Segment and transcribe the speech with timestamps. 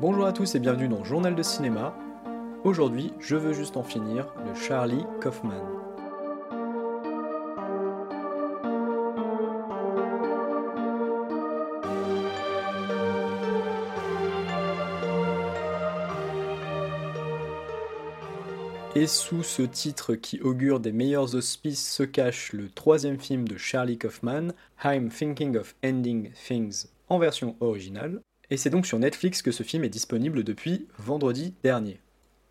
[0.00, 1.92] Bonjour à tous et bienvenue dans Journal de cinéma.
[2.62, 5.60] Aujourd'hui, je veux juste en finir de Charlie Kaufman.
[18.94, 23.56] Et sous ce titre qui augure des meilleurs auspices se cache le troisième film de
[23.56, 24.52] Charlie Kaufman,
[24.84, 28.22] I'm Thinking of Ending Things, en version originale.
[28.50, 32.00] Et c'est donc sur Netflix que ce film est disponible depuis vendredi dernier.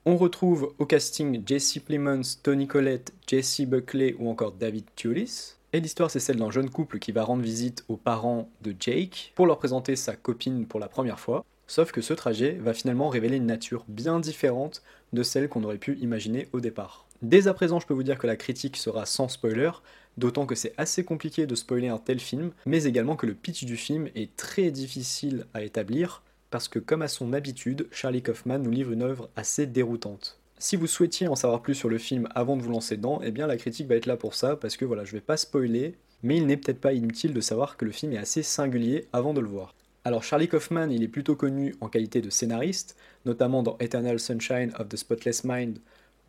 [0.05, 5.55] On retrouve au casting Jesse Plemons, Tony Collette, Jesse Buckley ou encore David Tulis.
[5.73, 9.33] Et l'histoire c'est celle d'un jeune couple qui va rendre visite aux parents de Jake
[9.35, 11.43] pour leur présenter sa copine pour la première fois.
[11.65, 15.79] Sauf que ce trajet va finalement révéler une nature bien différente de celle qu'on aurait
[15.79, 17.07] pu imaginer au départ.
[17.23, 19.71] Dès à présent, je peux vous dire que la critique sera sans spoiler,
[20.17, 23.65] d'autant que c'est assez compliqué de spoiler un tel film, mais également que le pitch
[23.65, 28.59] du film est très difficile à établir, parce que comme à son habitude, Charlie Kaufman
[28.59, 30.39] nous livre une œuvre assez déroutante.
[30.59, 33.31] Si vous souhaitiez en savoir plus sur le film avant de vous lancer dedans, eh
[33.31, 35.95] bien la critique va être là pour ça, parce que voilà, je vais pas spoiler,
[36.23, 39.33] mais il n'est peut-être pas inutile de savoir que le film est assez singulier avant
[39.33, 39.75] de le voir.
[40.03, 44.71] Alors Charlie Kaufman, il est plutôt connu en qualité de scénariste, notamment dans Eternal Sunshine
[44.79, 45.79] of the Spotless Mind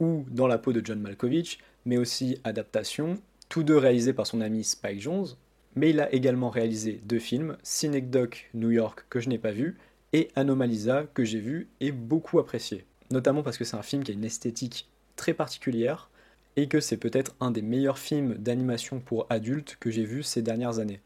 [0.01, 3.19] ou dans la peau de John Malkovich, mais aussi adaptation,
[3.49, 5.27] tous deux réalisés par son ami Spike Jones.
[5.75, 9.77] Mais il a également réalisé deux films, Synecdoche New York que je n'ai pas vu
[10.13, 12.85] et Anomalisa que j'ai vu et beaucoup apprécié.
[13.11, 16.11] Notamment parce que c'est un film qui a une esthétique très particulière
[16.57, 20.43] et que c'est peut-être un des meilleurs films d'animation pour adultes que j'ai vu ces
[20.43, 21.01] dernières années.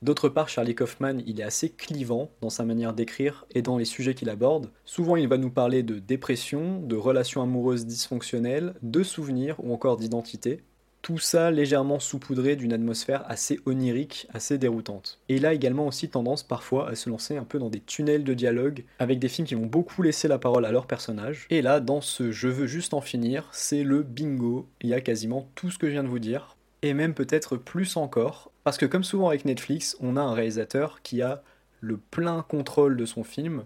[0.00, 3.84] D'autre part, Charlie Kaufman, il est assez clivant dans sa manière d'écrire et dans les
[3.84, 4.70] sujets qu'il aborde.
[4.84, 9.96] Souvent, il va nous parler de dépression, de relations amoureuses dysfonctionnelles, de souvenirs ou encore
[9.96, 10.62] d'identité.
[11.02, 15.20] Tout ça légèrement saupoudré d'une atmosphère assez onirique, assez déroutante.
[15.28, 18.24] Et il a également aussi tendance parfois à se lancer un peu dans des tunnels
[18.24, 21.46] de dialogue avec des films qui vont beaucoup laisser la parole à leurs personnages.
[21.50, 24.68] Et là, dans ce Je veux juste en finir, c'est le bingo.
[24.82, 27.56] Il y a quasiment tout ce que je viens de vous dire et même peut-être
[27.56, 31.42] plus encore, parce que comme souvent avec Netflix, on a un réalisateur qui a
[31.80, 33.64] le plein contrôle de son film,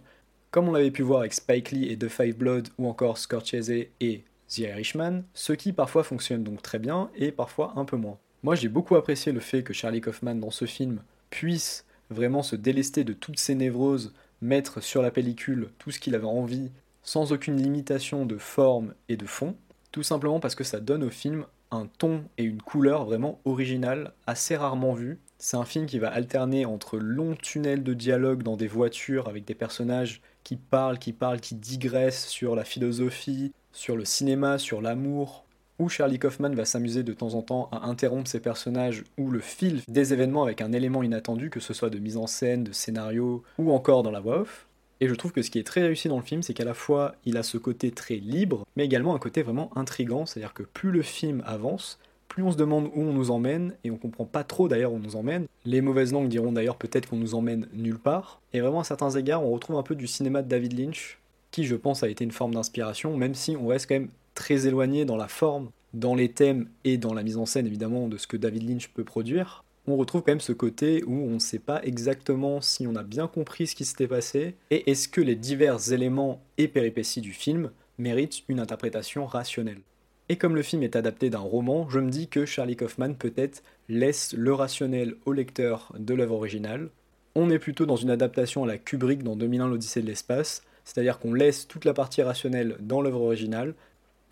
[0.50, 3.70] comme on l'avait pu voir avec Spike Lee et The Five Blood ou encore Scorsese
[4.00, 8.18] et The Irishman, ce qui parfois fonctionne donc très bien et parfois un peu moins.
[8.42, 12.56] Moi j'ai beaucoup apprécié le fait que Charlie Kaufman dans ce film puisse vraiment se
[12.56, 16.70] délester de toutes ses névroses, mettre sur la pellicule tout ce qu'il avait envie,
[17.02, 19.56] sans aucune limitation de forme et de fond,
[19.90, 24.12] tout simplement parce que ça donne au film un ton et une couleur vraiment originale,
[24.26, 25.18] assez rarement vue.
[25.38, 29.46] C'est un film qui va alterner entre longs tunnels de dialogue dans des voitures avec
[29.46, 34.80] des personnages qui parlent, qui parlent, qui digressent sur la philosophie, sur le cinéma, sur
[34.80, 35.44] l'amour,
[35.78, 39.40] où Charlie Kaufman va s'amuser de temps en temps à interrompre ses personnages ou le
[39.40, 42.72] fil des événements avec un élément inattendu, que ce soit de mise en scène, de
[42.72, 44.66] scénario ou encore dans la voix off.
[45.00, 46.74] Et je trouve que ce qui est très réussi dans le film, c'est qu'à la
[46.74, 50.62] fois il a ce côté très libre, mais également un côté vraiment intrigant, c'est-à-dire que
[50.62, 54.24] plus le film avance, plus on se demande où on nous emmène, et on comprend
[54.24, 55.46] pas trop d'ailleurs où on nous emmène.
[55.64, 58.40] Les mauvaises langues diront d'ailleurs peut-être qu'on nous emmène nulle part.
[58.52, 61.18] Et vraiment à certains égards, on retrouve un peu du cinéma de David Lynch,
[61.52, 64.66] qui je pense a été une forme d'inspiration, même si on reste quand même très
[64.66, 68.16] éloigné dans la forme, dans les thèmes et dans la mise en scène évidemment de
[68.16, 71.38] ce que David Lynch peut produire on retrouve quand même ce côté où on ne
[71.38, 75.20] sait pas exactement si on a bien compris ce qui s'était passé et est-ce que
[75.20, 79.80] les divers éléments et péripéties du film méritent une interprétation rationnelle.
[80.28, 83.62] Et comme le film est adapté d'un roman, je me dis que Charlie Kaufman peut-être
[83.88, 86.88] laisse le rationnel au lecteur de l'œuvre originale.
[87.34, 91.18] On est plutôt dans une adaptation à la Kubrick dans 2001 l'Odyssée de l'espace, c'est-à-dire
[91.18, 93.74] qu'on laisse toute la partie rationnelle dans l'œuvre originale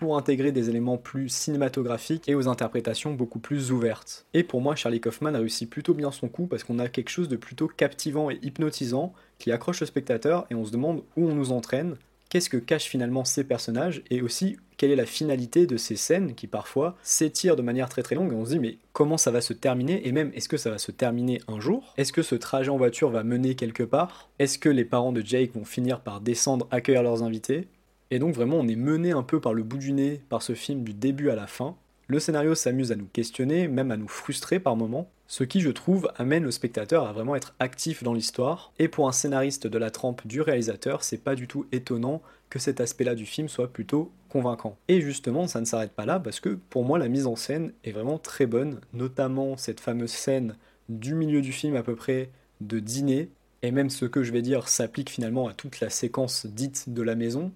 [0.00, 4.24] pour intégrer des éléments plus cinématographiques et aux interprétations beaucoup plus ouvertes.
[4.32, 7.28] Et pour moi, Charlie Kaufman réussit plutôt bien son coup parce qu'on a quelque chose
[7.28, 11.34] de plutôt captivant et hypnotisant qui accroche le spectateur et on se demande où on
[11.34, 11.96] nous entraîne,
[12.30, 16.34] qu'est-ce que cachent finalement ces personnages et aussi quelle est la finalité de ces scènes
[16.34, 19.30] qui parfois s'étirent de manière très très longue et on se dit mais comment ça
[19.30, 21.92] va se terminer et même est-ce que ça va se terminer un jour?
[21.98, 24.30] Est-ce que ce trajet en voiture va mener quelque part?
[24.38, 27.68] Est-ce que les parents de Jake vont finir par descendre accueillir leurs invités?
[28.10, 30.54] Et donc vraiment on est mené un peu par le bout du nez par ce
[30.54, 31.76] film du début à la fin.
[32.06, 35.70] Le scénario s'amuse à nous questionner, même à nous frustrer par moments, ce qui je
[35.70, 38.72] trouve amène le spectateur à vraiment être actif dans l'histoire.
[38.80, 42.58] Et pour un scénariste de la trempe du réalisateur, c'est pas du tout étonnant que
[42.58, 44.76] cet aspect-là du film soit plutôt convaincant.
[44.88, 47.72] Et justement, ça ne s'arrête pas là parce que pour moi la mise en scène
[47.84, 50.56] est vraiment très bonne, notamment cette fameuse scène
[50.88, 52.30] du milieu du film à peu près
[52.60, 53.28] de dîner,
[53.62, 57.02] et même ce que je vais dire s'applique finalement à toute la séquence dite de
[57.02, 57.52] la maison,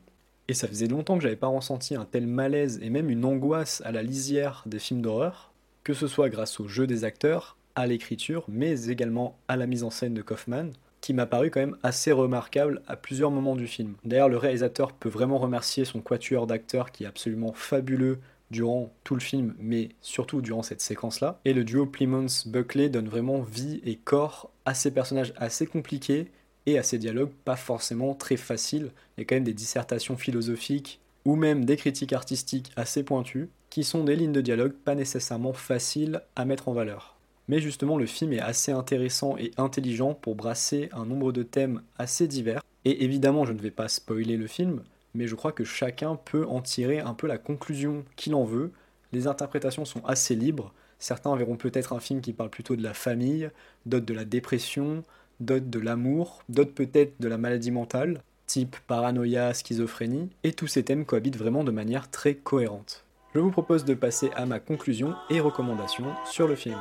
[0.47, 3.83] et ça faisait longtemps que j'avais pas ressenti un tel malaise et même une angoisse
[3.85, 7.87] à la lisière des films d'horreur, que ce soit grâce au jeu des acteurs, à
[7.87, 10.71] l'écriture, mais également à la mise en scène de Kaufman.
[11.01, 13.93] qui m'a paru quand même assez remarquable à plusieurs moments du film.
[14.07, 19.15] D'ailleurs, le réalisateur peut vraiment remercier son quatuor d'acteurs qui est absolument fabuleux durant tout
[19.15, 21.41] le film, mais surtout durant cette séquence-là.
[21.45, 26.31] Et le duo Plymouth-Buckley donne vraiment vie et corps à ces personnages assez compliqués
[26.65, 28.91] et à ces dialogues pas forcément très faciles.
[29.17, 33.51] Il y a quand même des dissertations philosophiques ou même des critiques artistiques assez pointues,
[33.71, 37.14] qui sont des lignes de dialogue pas nécessairement faciles à mettre en valeur.
[37.49, 41.83] Mais justement, le film est assez intéressant et intelligent pour brasser un nombre de thèmes
[41.99, 42.63] assez divers.
[42.85, 44.83] Et évidemment, je ne vais pas spoiler le film,
[45.15, 48.73] mais je crois que chacun peut en tirer un peu la conclusion qu'il en veut.
[49.13, 50.73] Les interprétations sont assez libres.
[50.99, 53.51] Certains verront peut-être un film qui parle plutôt de la famille,
[53.85, 55.03] d'autres de la dépression,
[55.41, 60.83] d'autres de l'amour, d'autres peut-être de la maladie mentale, type paranoïa, schizophrénie, et tous ces
[60.83, 63.05] thèmes cohabitent vraiment de manière très cohérente.
[63.35, 66.79] Je vous propose de passer à ma conclusion et recommandations sur le film.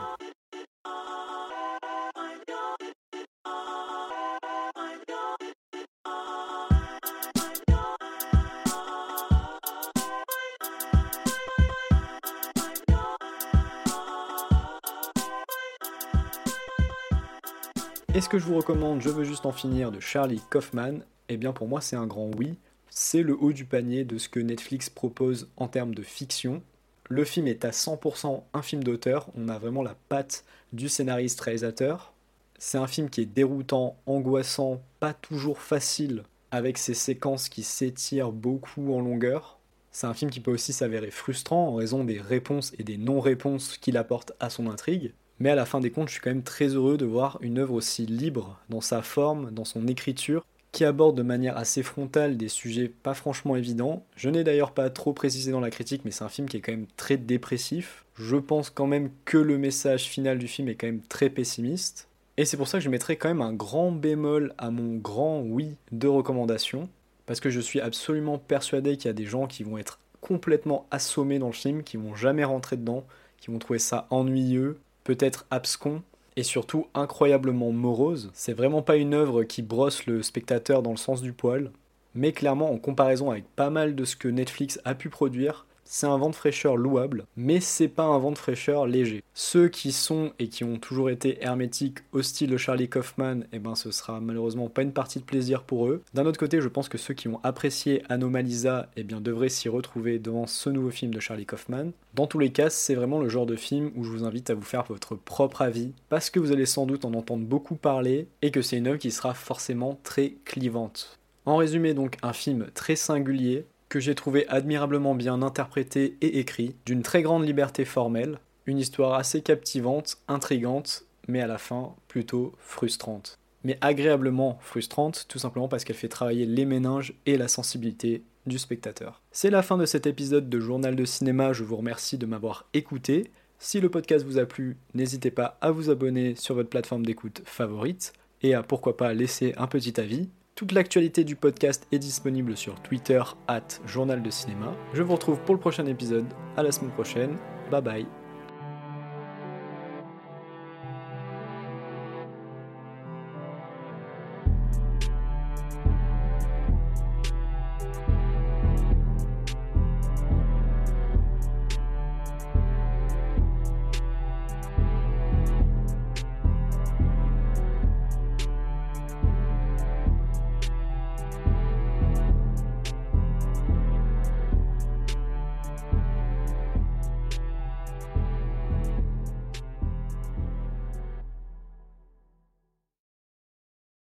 [18.13, 20.99] Est-ce que je vous recommande Je veux juste en finir de Charlie Kaufman
[21.29, 22.59] Eh bien pour moi c'est un grand oui.
[22.91, 26.61] C'est le haut du panier de ce que Netflix propose en termes de fiction.
[27.09, 32.13] Le film est à 100% un film d'auteur, on a vraiment la patte du scénariste-réalisateur.
[32.59, 36.21] C'est un film qui est déroutant, angoissant, pas toujours facile,
[36.51, 39.57] avec ses séquences qui s'étirent beaucoup en longueur.
[39.91, 43.79] C'est un film qui peut aussi s'avérer frustrant en raison des réponses et des non-réponses
[43.79, 45.13] qu'il apporte à son intrigue.
[45.39, 47.59] Mais à la fin des comptes, je suis quand même très heureux de voir une
[47.59, 52.35] œuvre aussi libre dans sa forme, dans son écriture, qui aborde de manière assez frontale
[52.35, 54.05] des sujets pas franchement évidents.
[54.15, 56.61] Je n'ai d'ailleurs pas trop précisé dans la critique, mais c'est un film qui est
[56.61, 58.05] quand même très dépressif.
[58.15, 62.07] Je pense quand même que le message final du film est quand même très pessimiste.
[62.37, 65.41] Et c'est pour ça que je mettrai quand même un grand bémol à mon grand
[65.41, 66.89] oui de recommandation,
[67.27, 70.87] parce que je suis absolument persuadé qu'il y a des gens qui vont être complètement
[70.89, 73.05] assommés dans le film, qui vont jamais rentrer dedans,
[73.37, 76.01] qui vont trouver ça ennuyeux, peut-être abscon
[76.35, 78.31] et surtout incroyablement morose.
[78.33, 81.71] C'est vraiment pas une œuvre qui brosse le spectateur dans le sens du poil,
[82.15, 86.07] mais clairement en comparaison avec pas mal de ce que Netflix a pu produire, c'est
[86.07, 89.23] un vent de fraîcheur louable, mais c'est pas un vent de fraîcheur léger.
[89.33, 93.59] Ceux qui sont et qui ont toujours été hermétiques au style de Charlie Kaufman, eh
[93.59, 96.01] ben ce sera malheureusement pas une partie de plaisir pour eux.
[96.13, 100.19] D'un autre côté, je pense que ceux qui ont apprécié Anomalisa, eh devraient s'y retrouver
[100.19, 101.91] devant ce nouveau film de Charlie Kaufman.
[102.13, 104.55] Dans tous les cas, c'est vraiment le genre de film où je vous invite à
[104.55, 108.27] vous faire votre propre avis, parce que vous allez sans doute en entendre beaucoup parler,
[108.41, 111.19] et que c'est une œuvre qui sera forcément très clivante.
[111.45, 116.75] En résumé donc un film très singulier, que j'ai trouvé admirablement bien interprété et écrit,
[116.83, 122.53] d'une très grande liberté formelle, une histoire assez captivante, intrigante, mais à la fin plutôt
[122.57, 123.37] frustrante.
[123.63, 128.57] Mais agréablement frustrante, tout simplement parce qu'elle fait travailler les méninges et la sensibilité du
[128.57, 129.21] spectateur.
[129.31, 132.65] C'est la fin de cet épisode de Journal de cinéma, je vous remercie de m'avoir
[132.73, 133.29] écouté.
[133.59, 137.43] Si le podcast vous a plu, n'hésitez pas à vous abonner sur votre plateforme d'écoute
[137.45, 140.29] favorite et à pourquoi pas laisser un petit avis.
[140.55, 144.75] Toute l'actualité du podcast est disponible sur Twitter, at Journal de Cinéma.
[144.93, 146.27] Je vous retrouve pour le prochain épisode.
[146.57, 147.37] À la semaine prochaine.
[147.71, 148.22] Bye bye.